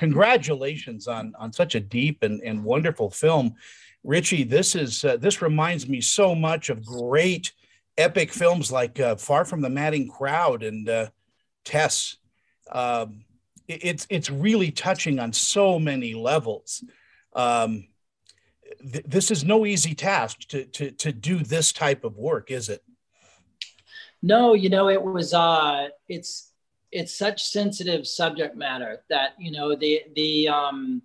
[0.00, 3.54] congratulations on on such a deep and, and wonderful film.
[4.02, 7.52] Richie, this is uh, this reminds me so much of great
[7.98, 11.06] epic films like uh, Far from the Madding Crowd and uh,
[11.66, 12.16] Tess.
[12.72, 13.26] Um,
[13.68, 16.82] it, it's it's really touching on so many levels.
[17.34, 17.88] Um,
[18.80, 22.70] th- this is no easy task to, to to do this type of work, is
[22.70, 22.82] it?
[24.22, 25.34] No, you know it was.
[25.34, 26.49] Uh, it's
[26.92, 31.02] it's such sensitive subject matter that you know the the um,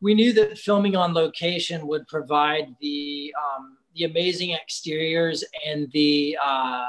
[0.00, 6.36] we knew that filming on location would provide the um, the amazing exteriors and the
[6.44, 6.84] uh,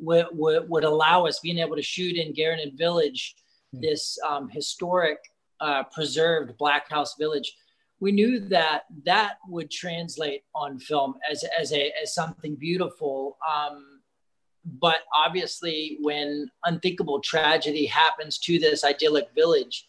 [0.00, 3.36] would, would, would allow us being able to shoot in Gearrannan Village,
[3.74, 3.80] mm.
[3.80, 5.18] this um, historic
[5.60, 7.56] uh, preserved Black House Village.
[8.00, 13.36] We knew that that would translate on film as, as, a, as something beautiful.
[13.46, 13.99] Um,
[14.64, 19.86] but obviously, when unthinkable tragedy happens to this idyllic village,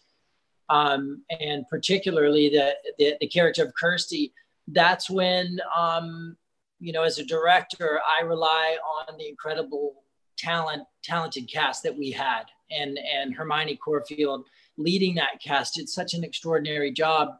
[0.70, 4.32] um, and particularly the, the, the character of Kirsty,
[4.68, 6.36] that's when um,
[6.80, 10.02] you know as a director I rely on the incredible
[10.38, 14.44] talent talented cast that we had, and and Hermione Corfield
[14.78, 17.36] leading that cast did such an extraordinary job,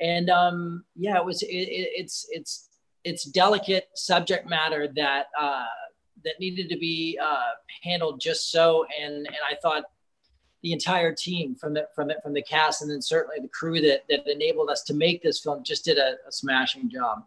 [0.00, 2.68] and um, yeah, it was it, it, it's it's
[3.04, 5.64] it's delicate subject matter that uh,
[6.24, 9.84] that needed to be uh, handled just so, and and I thought
[10.62, 13.80] the entire team from the from the, from the cast and then certainly the crew
[13.82, 17.24] that that enabled us to make this film just did a, a smashing job.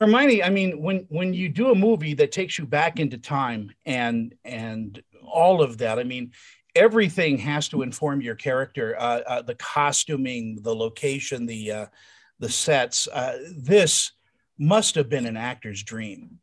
[0.00, 3.70] Hermione, I mean, when when you do a movie that takes you back into time
[3.84, 6.32] and and all of that, I mean,
[6.74, 8.96] everything has to inform your character.
[8.98, 11.86] Uh, uh, the costuming, the location, the uh,
[12.38, 13.06] the sets.
[13.08, 14.12] Uh, this
[14.58, 16.38] must have been an actor's dream.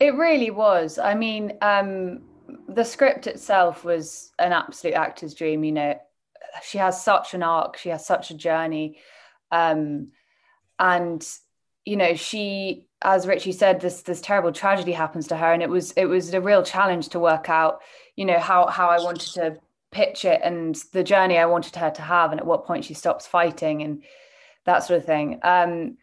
[0.00, 0.98] It really was.
[0.98, 2.22] I mean, um,
[2.68, 5.64] the script itself was an absolute actor's dream.
[5.64, 6.00] You know,
[6.62, 8.98] she has such an arc, she has such a journey,
[9.50, 10.08] um,
[10.78, 11.26] and
[11.84, 15.70] you know, she, as Richie said, this this terrible tragedy happens to her, and it
[15.70, 17.80] was it was a real challenge to work out,
[18.14, 19.56] you know, how how I wanted to
[19.90, 22.94] pitch it and the journey I wanted her to have, and at what point she
[22.94, 24.02] stops fighting and
[24.64, 25.40] that sort of thing.
[25.42, 25.96] Um,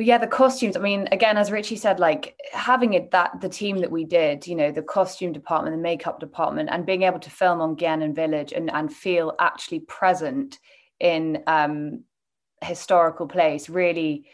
[0.00, 0.78] but yeah, the costumes.
[0.78, 4.46] I mean, again, as Richie said, like having it that the team that we did,
[4.46, 8.14] you know, the costume department, the makeup department, and being able to film on Gearrannan
[8.14, 10.58] Village and and feel actually present
[11.00, 12.04] in um,
[12.62, 14.24] historical place really,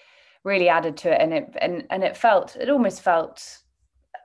[0.45, 3.59] really added to it, and it and and it felt it almost felt,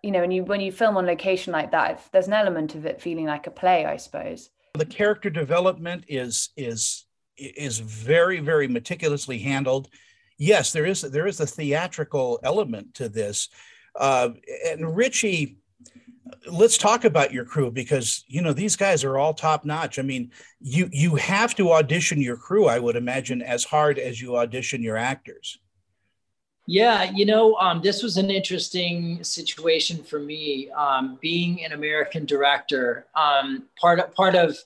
[0.04, 2.86] you know, when you when you film on location like that, there's an element of
[2.86, 4.52] it feeling like a play, I suppose.
[4.76, 9.90] The character development is is is very very meticulously handled
[10.42, 13.50] yes, there is there is a theatrical element to this.
[13.96, 14.30] Uh,
[14.68, 15.58] and Richie,
[16.52, 20.00] let's talk about your crew because you know these guys are all top notch.
[20.00, 24.20] I mean, you you have to audition your crew, I would imagine, as hard as
[24.20, 25.60] you audition your actors.
[26.68, 30.70] Yeah, you know, um, this was an interesting situation for me.
[30.72, 34.58] Um, being an American director, um, part of, part of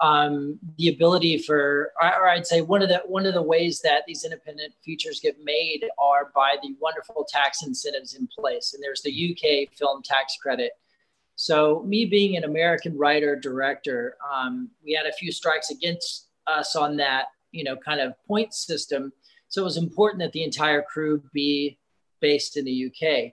[0.00, 4.04] um, the ability for, or I'd say one of the one of the ways that
[4.06, 8.72] these independent features get made are by the wonderful tax incentives in place.
[8.72, 10.72] And there's the UK film tax credit.
[11.36, 16.76] So me being an American writer director, um, we had a few strikes against us
[16.76, 19.12] on that, you know, kind of point system.
[19.48, 21.78] So it was important that the entire crew be
[22.20, 23.32] based in the UK,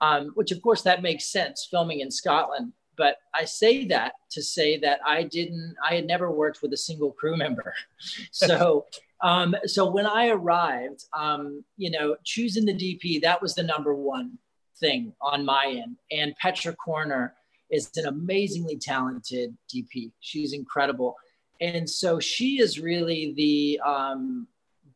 [0.00, 1.66] um, which of course that makes sense.
[1.70, 6.30] Filming in Scotland, but I say that to say that I didn't, I had never
[6.30, 7.74] worked with a single crew member.
[8.32, 8.86] So,
[9.22, 13.94] um, so when I arrived, um, you know, choosing the DP, that was the number
[13.94, 14.38] one
[14.78, 15.96] thing on my end.
[16.10, 17.32] And Petra Korner
[17.70, 20.12] is an amazingly talented DP.
[20.20, 21.16] She's incredible.
[21.60, 24.46] And so she is really the, um,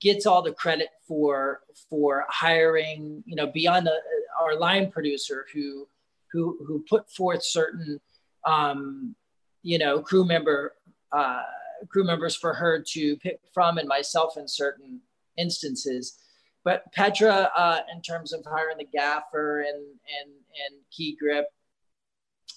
[0.03, 3.95] gets all the credit for for hiring you know beyond the,
[4.41, 5.87] our line producer who
[6.33, 8.01] who who put forth certain
[8.47, 9.15] um,
[9.63, 10.75] you know crew member
[11.13, 11.43] uh,
[11.89, 15.01] crew members for her to pick from and myself in certain
[15.37, 16.19] instances.
[16.65, 21.47] But petra uh, in terms of hiring the gaffer and and and key grip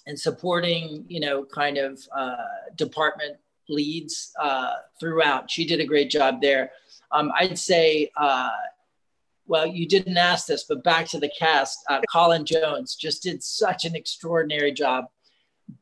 [0.06, 2.36] and supporting you know kind of uh,
[2.76, 3.36] department
[3.68, 6.70] leads uh, throughout she did a great job there.
[7.12, 8.50] Um, i'd say uh,
[9.46, 13.42] well, you didn't ask this, but back to the cast, uh, Colin Jones just did
[13.42, 15.06] such an extraordinary job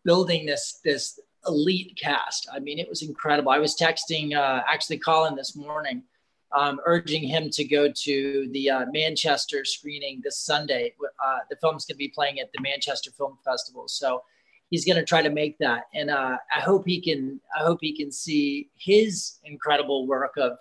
[0.04, 2.48] building this this elite cast.
[2.52, 3.50] I mean, it was incredible.
[3.50, 6.02] I was texting uh, actually Colin this morning,
[6.56, 10.94] um, urging him to go to the uh, Manchester screening this Sunday.
[11.24, 14.22] Uh, the film's going to be playing at the Manchester Film Festival, so
[14.70, 15.84] he's going to try to make that.
[15.94, 17.40] And uh, I hope he can.
[17.58, 20.52] I hope he can see his incredible work of,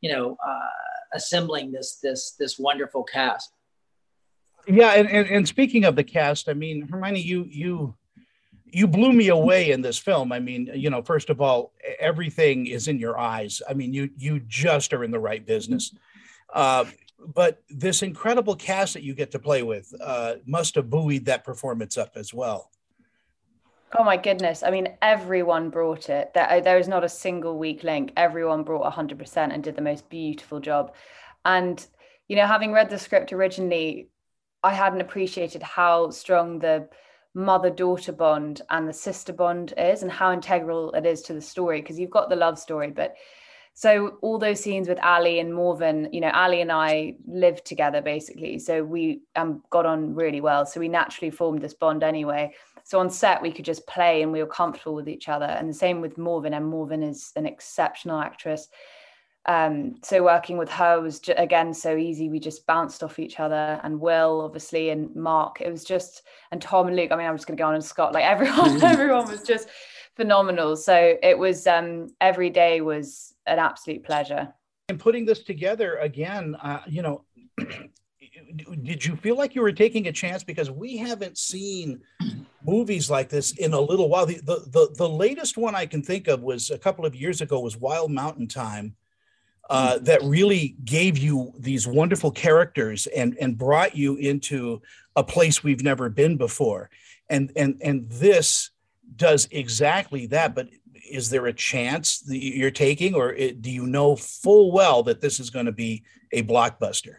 [0.00, 3.52] you know, uh, assembling this this this wonderful cast.
[4.66, 7.94] Yeah, and, and and speaking of the cast, I mean, Hermione, you you
[8.66, 10.32] you blew me away in this film.
[10.32, 13.62] I mean, you know, first of all, everything is in your eyes.
[13.68, 15.94] I mean, you you just are in the right business.
[16.52, 16.84] Uh,
[17.34, 21.44] but this incredible cast that you get to play with uh, must have buoyed that
[21.44, 22.70] performance up as well.
[23.96, 24.64] Oh my goodness.
[24.64, 26.32] I mean, everyone brought it.
[26.34, 28.12] There, there is not a single weak link.
[28.16, 30.94] Everyone brought 100% and did the most beautiful job.
[31.44, 31.84] And,
[32.26, 34.08] you know, having read the script originally,
[34.64, 36.88] I hadn't appreciated how strong the
[37.34, 41.40] mother daughter bond and the sister bond is and how integral it is to the
[41.40, 43.14] story because you've got the love story but
[43.76, 48.00] so all those scenes with Ali and Morven, you know, Ali and I lived together
[48.00, 48.60] basically.
[48.60, 50.64] So we um, got on really well.
[50.64, 52.54] So we naturally formed this bond anyway.
[52.84, 55.46] So on set, we could just play and we were comfortable with each other.
[55.46, 56.54] And the same with Morven.
[56.54, 58.68] And Morven is an exceptional actress.
[59.46, 62.28] Um, so working with her was j- again so easy.
[62.28, 65.60] We just bounced off each other, and Will obviously, and Mark.
[65.60, 67.12] It was just, and Tom and Luke.
[67.12, 68.14] I mean, I'm just going to go on and Scott.
[68.14, 69.68] Like everyone, everyone was just
[70.16, 70.76] phenomenal.
[70.76, 74.52] So it was um, every day was an absolute pleasure.
[74.88, 77.24] And putting this together again, uh, you know,
[78.82, 82.02] did you feel like you were taking a chance because we haven't seen
[82.64, 84.26] movies like this in a little while?
[84.26, 87.40] The, the the the latest one I can think of was a couple of years
[87.40, 88.94] ago was Wild Mountain Thyme
[89.70, 94.82] uh, that really gave you these wonderful characters and and brought you into
[95.16, 96.90] a place we've never been before
[97.30, 98.70] and and and this
[99.16, 100.68] does exactly that but
[101.14, 105.38] is there a chance that you're taking or do you know full well that this
[105.38, 106.02] is going to be
[106.32, 107.16] a blockbuster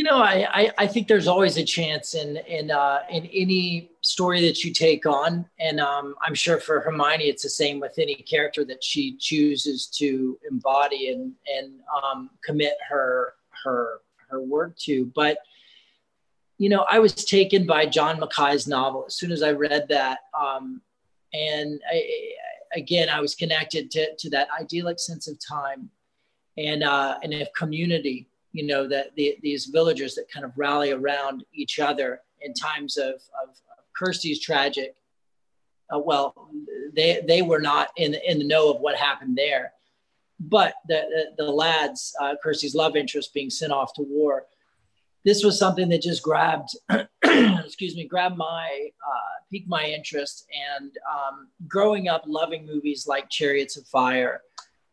[0.00, 3.90] you know, I, I, I, think there's always a chance in in uh, in any
[4.00, 7.98] story that you take on, and um, I'm sure for Hermione, it's the same with
[7.98, 13.34] any character that she chooses to embody and and um, commit her
[13.64, 14.00] her
[14.30, 15.12] her word to.
[15.14, 15.38] But
[16.56, 20.20] you know, I was taken by John Mackay's novel as soon as I read that,
[20.38, 20.80] um,
[21.32, 22.02] and I,
[22.74, 25.90] again, I was connected to to that idyllic sense of time
[26.56, 30.90] and uh, and of community you know that the, these villagers that kind of rally
[30.90, 34.94] around each other in times of, of, of Kirsty's tragic.
[35.94, 36.50] Uh, well,
[36.94, 39.72] they they were not in in the know of what happened there,
[40.38, 41.02] but the
[41.36, 44.46] the, the lads, uh, Kirsty's love interest, being sent off to war.
[45.24, 46.70] This was something that just grabbed,
[47.24, 50.46] excuse me, grabbed my, uh, piqued my interest.
[50.78, 54.42] And um, growing up, loving movies like Chariots of Fire,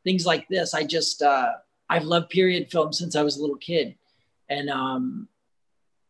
[0.04, 1.52] things like this, I just uh,
[1.90, 3.96] I've loved period films since I was a little kid,
[4.50, 5.28] and um,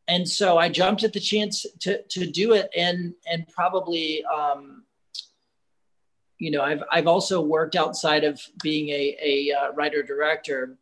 [0.08, 4.84] and so I jumped at the chance to to do it, and and probably um,
[6.40, 10.78] you know I've I've also worked outside of being a a uh, writer director.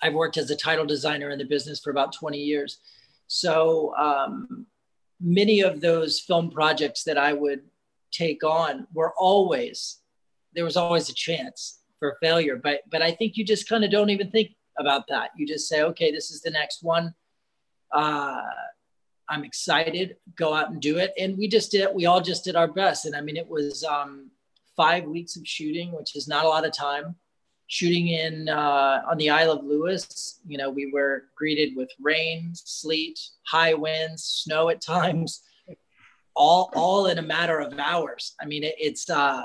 [0.00, 2.78] I've worked as a title designer in the business for about 20 years,
[3.26, 4.66] so um,
[5.20, 7.62] many of those film projects that I would
[8.10, 9.98] take on were always
[10.54, 12.56] there was always a chance for failure.
[12.56, 15.30] But but I think you just kind of don't even think about that.
[15.36, 17.14] You just say, okay, this is the next one.
[17.92, 18.42] Uh,
[19.28, 20.16] I'm excited.
[20.36, 21.12] Go out and do it.
[21.18, 21.88] And we just did.
[21.94, 23.04] We all just did our best.
[23.04, 24.30] And I mean, it was um,
[24.76, 27.16] five weeks of shooting, which is not a lot of time.
[27.68, 32.52] Shooting in uh, on the Isle of Lewis, you know, we were greeted with rain,
[32.54, 35.42] sleet, high winds, snow at times,
[36.34, 38.34] all all in a matter of hours.
[38.40, 39.44] I mean, it, it's uh,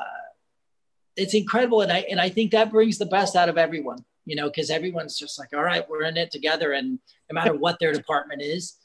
[1.16, 1.82] it's incredible.
[1.82, 4.70] And i and i think that brings the best out of everyone you know because
[4.70, 6.98] everyone's just like all right we're in it together and
[7.34, 8.78] no matter what their department is.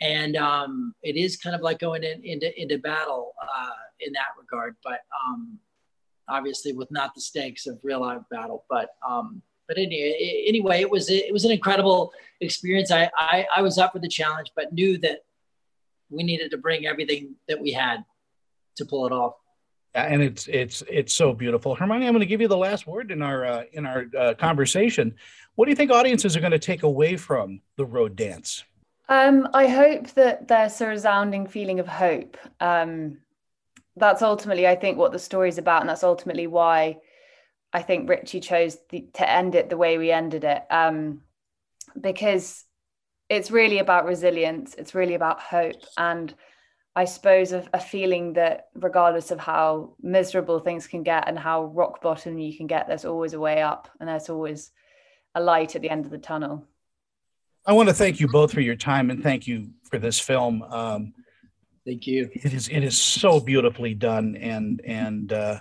[0.00, 3.70] And um, it is kind of like going in, into into battle uh,
[4.00, 4.76] in that regard.
[4.84, 5.58] But um,
[6.28, 10.90] obviously with not the stakes of real life battle but um, but anyway, anyway it
[10.90, 14.72] was it was an incredible experience I, I i was up for the challenge but
[14.72, 15.20] knew that
[16.10, 18.04] we needed to bring everything that we had
[18.76, 19.34] to pull it off
[19.94, 21.74] Yeah, and it's it's it's so beautiful.
[21.74, 24.34] Hermione, I'm going to give you the last word in our uh, in our uh,
[24.34, 25.14] conversation.
[25.54, 28.64] What do you think audiences are going to take away from the road dance?
[29.08, 32.36] Um, I hope that there's a resounding feeling of hope.
[32.60, 33.18] Um,
[33.96, 36.98] that's ultimately, I think, what the story is about, and that's ultimately why
[37.72, 41.22] I think Richie chose the, to end it the way we ended it, um,
[41.98, 42.64] because
[43.28, 44.74] it's really about resilience.
[44.74, 46.34] It's really about hope, and
[46.94, 51.66] I suppose, a, a, feeling that regardless of how miserable things can get and how
[51.66, 54.70] rock bottom you can get, there's always a way up and there's always
[55.34, 56.64] a light at the end of the tunnel.
[57.66, 60.62] I want to thank you both for your time and thank you for this film.
[60.62, 61.12] Um,
[61.86, 62.28] Thank you.
[62.32, 65.60] It is it is so beautifully done and and uh,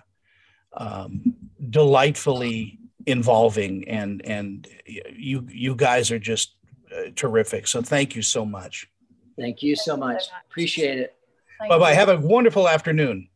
[0.74, 1.36] um,
[1.70, 6.56] delightfully involving and and you you guys are just
[6.92, 7.68] uh, terrific.
[7.68, 8.90] So thank you so much.
[9.38, 10.24] Thank you so much.
[10.50, 11.16] Appreciate it.
[11.70, 11.94] Bye bye.
[11.94, 13.30] Have a wonderful afternoon.